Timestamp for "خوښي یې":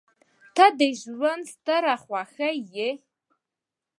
2.03-2.89